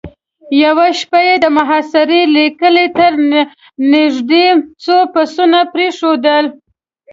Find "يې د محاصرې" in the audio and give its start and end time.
1.27-2.21